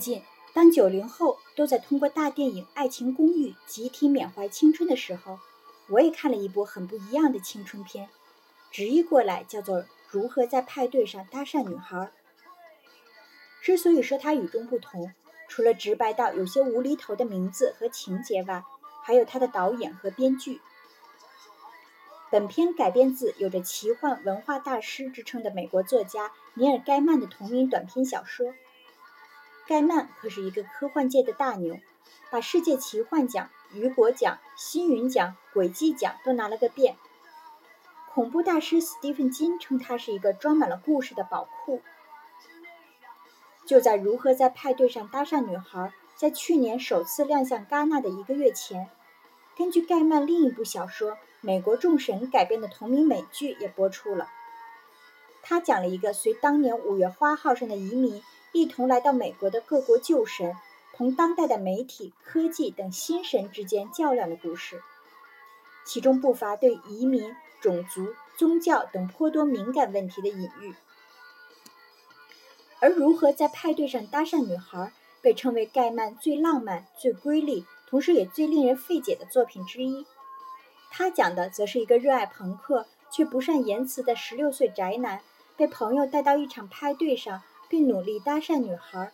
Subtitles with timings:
[0.00, 5.38] 近，当九零后都在通过大电影《爱情公寓》集体缅怀青春的时候，
[5.88, 8.08] 我也看了一部很不一样的青春片，
[8.72, 11.98] 直译过来叫做《如何在派对上搭讪女孩》。
[13.62, 15.12] 之所以说它与众不同，
[15.46, 18.64] 除了直白到有些无厘头的名字和情节外，
[19.02, 20.60] 还有它的导演和编剧。
[22.30, 28.54] 本片改编自有着奇幻文化大师之称的美国作家尼尔·盖曼的同名短篇小说。
[29.70, 31.78] 盖曼可是一个科幻界的大牛，
[32.28, 36.96] 把世界奇幻奖、雨果奖、星云奖、轨迹奖都拿了个遍。
[38.12, 41.82] 恐怖大师斯蒂芬金称他是一个装满了故事的宝库。
[43.64, 45.78] 就在《如何在派对上搭讪女孩》
[46.16, 48.90] 在去年首次亮相戛纳的一个月前，
[49.56, 51.16] 根据盖曼另一部小说。
[51.42, 54.28] 美国众神改编的同名美剧也播出了。
[55.42, 60.56] 他讲了一个随当年五月花号上的移民一同来到美国的各国旧神，
[60.92, 64.82] 同当代的媒体、科技等新神之间较量的故事，
[65.84, 70.74] 其中不乏对移民、种族、宗教等颇多敏感问题的隐喻。
[72.80, 74.92] 而如何在派对上搭讪女孩，
[75.22, 80.06] 被称为盖曼最浪漫、最瑰丽，同时也最令人费解的作品之一。
[80.90, 85.20] 他讲的则是一个热爱朋克却不善言辞的十六岁宅男，
[85.56, 89.12] 被朋友带到一场派对上，并努力搭讪女孩，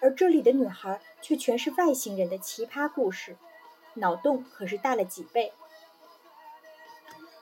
[0.00, 3.36] 而这里的女孩却全是外星人的奇葩故事，
[3.94, 5.52] 脑洞可是大了几倍。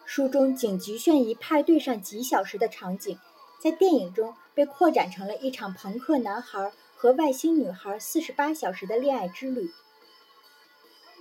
[0.07, 3.19] 书中仅局限于派对上几小时的场景，
[3.61, 9.71] 在电影中被扩展成了一场朋克男孩和外星女孩四十八小时的恋爱之旅。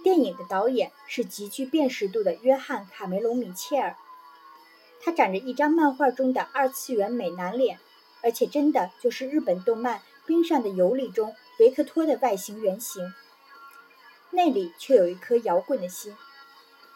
[0.04, 3.96] 电影的导演是极具辨识度的约翰·卡梅隆·米切尔，
[5.02, 7.80] 他长着一张漫画中的二次元美男脸，
[8.24, 13.14] 而且真的就是日本动漫《冰上的尤里》中维克托的外形原型。
[14.32, 16.16] 那里却有一颗摇滚的心。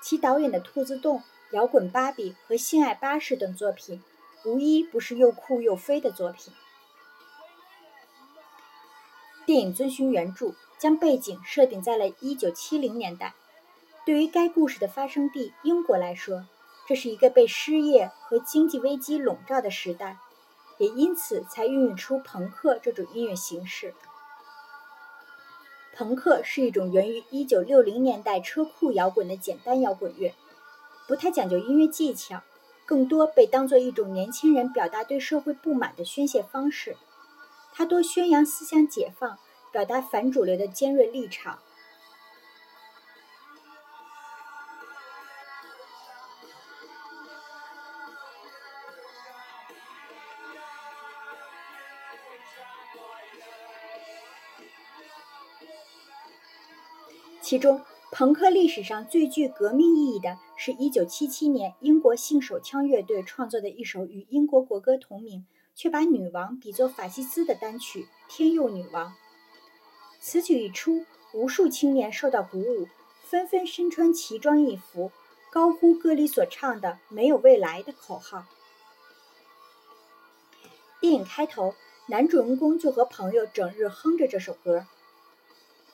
[0.02, 1.18] 其导演的《兔子洞》
[1.52, 4.02] 《摇滚芭比》和《性爱巴士》等作品，
[4.46, 6.54] 无一不是又酷又飞的作品。
[9.46, 10.54] 电影遵循原著。
[10.80, 13.34] 将背景设定在了1970年代。
[14.06, 16.46] 对于该故事的发生地英国来说，
[16.88, 20.20] 这是一个被失业和经济危机笼罩的时代，
[20.78, 23.94] 也因此才孕育出朋克这种音乐形式。
[25.96, 30.34] 朋克是一种源于1960年代车库摇滚的简单摇滚乐，
[31.08, 32.42] 不太讲究音乐技巧，
[32.86, 36.98] 更多被当作一种年轻人表达对社会不满的宣泄方式。
[37.74, 39.38] 它多宣扬思想解放。
[39.70, 41.60] 表达反主流的尖锐立场。
[57.50, 57.82] 其中，
[58.12, 69.12] 朋克历史上最具革命意义的是1977年英国性手枪乐队创作的一首与英国国歌同名，却把女王比作法西斯的单曲《天佑女王》。
[70.20, 72.90] 此曲一出，无数青年受到鼓舞，
[73.24, 75.14] 纷纷身穿奇装异服，
[75.50, 78.44] 高呼歌里所唱的“没有未来”的口号。
[81.00, 81.74] 电影开头，
[82.10, 84.86] 男主人公就和朋友整日哼着这首歌。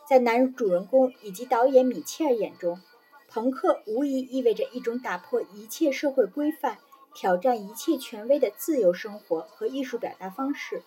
[0.05, 2.81] 在男主人公以及导演米切尔眼中，
[3.29, 6.77] 朋克无疑意味着一种打破一切社会规范、
[7.15, 10.83] 挑战一切权威的自由生活和艺术表达方式。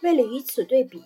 [0.00, 1.04] 为了与此对比，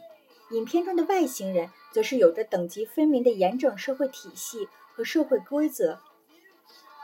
[0.50, 5.98] 影片中的外星人则是有着等级分明的严整社会体系和社会规则，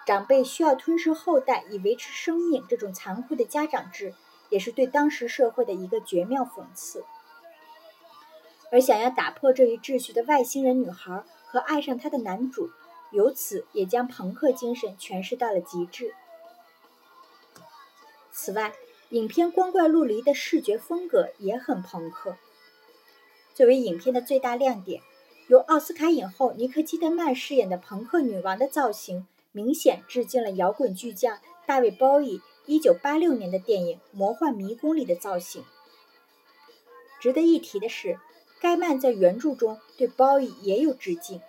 [0.06, 4.14] 长辈需要吞噬后代以维持生命，这种残酷的家长制
[4.48, 7.04] 也是对当时社会的一个绝妙讽刺。
[8.74, 12.70] 而想要打破这一秩序的外星人女孩和爱上她的男主，
[13.12, 16.12] 由此也将朋克精神诠释到了极致。
[18.32, 18.72] 此外，
[19.10, 22.36] 影片光怪陆离的视觉风格也很朋克。
[23.54, 25.00] 作为影片的最大亮点，
[25.46, 35.64] 由奥斯卡影后尼克基德曼饰演的朋克女王的造型，明显致敬了摇滚巨匠大卫鲍伊1986年的电影《魔幻迷宫》里的造型。
[37.20, 38.18] 值得一提的是，
[38.60, 41.40] 盖曼在原著中对鲍伊也有致敬。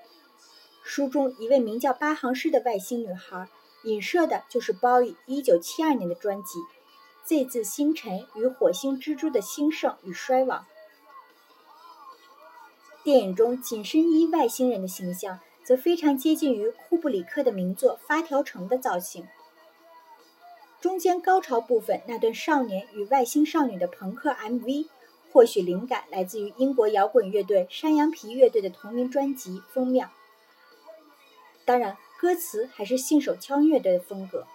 [0.84, 3.48] 书中一位名叫八行诗的外星女孩，
[3.84, 6.60] 影射的就是鲍伊1972年的专辑
[7.26, 10.62] 《Z 字星辰与火星蜘蛛的兴盛与衰亡》。
[13.04, 19.28] 电影中紧身衣外星人的形象，则非常接近于库布里克的名作《发条城》的造型。
[20.82, 24.88] 中间高潮部分那段少年与外星少女的朋克 MV，
[25.36, 30.08] 或许灵感来自于英国摇滚乐队山羊皮乐队的同名专辑封面。
[31.66, 34.48] 当然，歌词还是信手枪乐队的风格。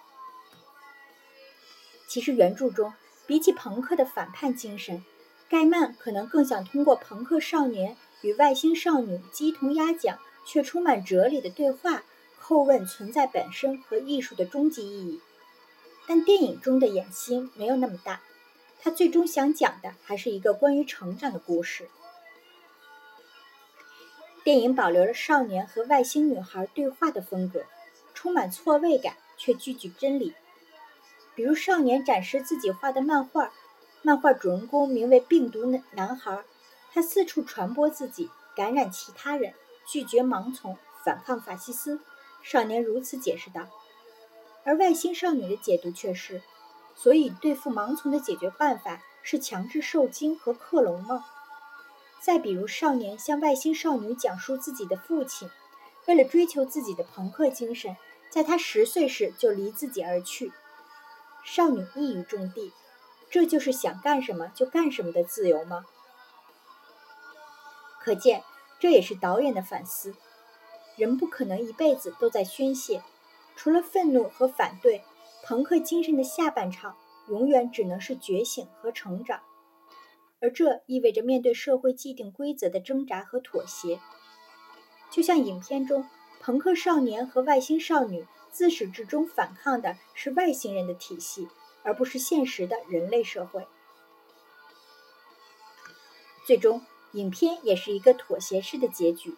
[2.07, 2.91] 其实原著中，
[3.27, 5.05] 比起朋克的反叛精神，
[5.47, 10.17] 盖曼可能更想通过朋克少年与外星少女鸡同鸭讲
[10.47, 12.03] 却充满哲理的对话，
[12.41, 15.21] 叩问存在本身和艺术的终极意义。
[16.07, 18.23] 但电影中的野心没有那么大。
[18.81, 21.87] 他最终想讲的还是一个关于成长的故事。
[24.43, 27.63] 电影保留了少年和外星女孩对话的风格，
[28.15, 30.33] 充满错位感却句句真理。
[31.35, 33.53] 比如少年展示自己画的漫画，
[34.01, 36.43] 漫画主人公名为“病毒男孩”，
[36.91, 39.53] 他四处传播自己，感染其他人，
[39.85, 40.75] 拒绝盲从，
[41.05, 41.99] 反抗法西斯。
[42.41, 43.69] 少年如此解释道，
[44.63, 46.41] 而外星少女的解读却是。
[47.01, 51.25] 所以，对付盲从的解决办法是强制受精和克隆吗？
[52.19, 55.49] 再比如，少年向外星少女讲述自己的父亲，
[56.05, 57.97] 为了追求自己的朋克精神，
[58.29, 60.53] 在他十岁时就离自己而去。
[61.43, 62.71] 少女一语中的，
[63.31, 65.87] 这就是想干什么就干什么的自由吗？
[67.99, 68.43] 可见，
[68.79, 70.13] 这也是导演的反思：
[70.97, 73.01] 人不可能一辈子都在宣泄，
[73.55, 75.03] 除了愤怒和反对。
[75.43, 76.97] 朋克精神的下半场
[77.27, 79.41] 永远只能是觉醒和成长，
[80.39, 83.99] 而这意味着面对社会既定规则的挣扎和妥协。
[85.09, 86.07] 就像影片中，
[86.39, 91.47] 朋克少年和外星少女自始至终反抗的是外星人的体系，
[91.83, 93.67] 而不是现实的人类社会。
[96.45, 96.81] 最终，
[97.13, 99.35] 影片也是一个妥协式的结局：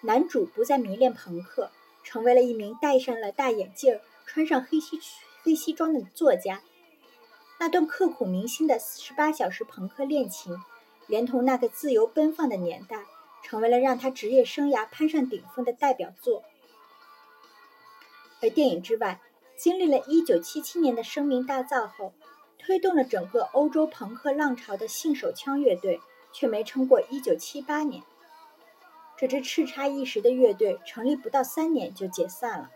[0.00, 1.70] 男主不再迷恋朋克，
[2.02, 5.00] 成为了一名戴上了大眼镜、穿上黑西。
[5.42, 6.60] 黑西装的作家，
[7.60, 10.60] 那段刻骨铭心的十八小时朋克恋情，
[11.06, 13.04] 连同那个自由奔放的年代，
[13.44, 16.42] 成为了让他职业生涯攀上顶峰的代表作。
[18.42, 19.20] 而电影之外，
[19.56, 22.12] 经历了一九七七年的声名大噪后，
[22.58, 26.00] 推动了整个欧洲朋克浪潮的信手枪乐队，
[26.32, 28.02] 却没撑过一九七八年。
[29.16, 32.70] 这支叱咤一时的乐队成立不到三年就解散了。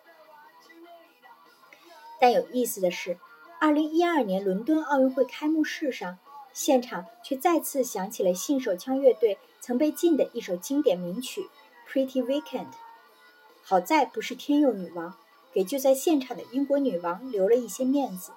[2.21, 3.19] 但有意思的是，
[3.59, 6.19] 二零一二年伦敦奥运会开幕式上，
[6.53, 11.49] 现场却再次响起了信手枪乐队曾被禁的一首经典名曲
[11.91, 12.67] 《Pretty Weekend》。
[13.63, 15.17] 好在不是天佑女王，
[15.53, 18.33] 给就在现场的英国女王留了一些面子。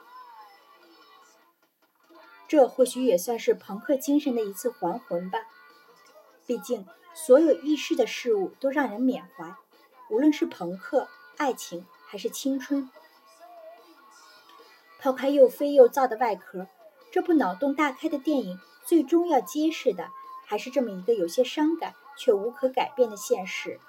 [2.47, 5.39] 这或许也算是朋克精神的一次还魂吧。
[6.45, 9.55] 毕竟，所有易逝的事物都让人缅怀，
[10.09, 11.07] 无论是朋克、
[11.37, 12.89] 爱情还是青春。
[15.03, 16.65] 抛开又飞又躁的外壳，
[17.11, 20.07] 这部脑洞大开的电影最终要揭示的，
[20.45, 23.81] 还是这么一个有些伤感却无可改变的现实。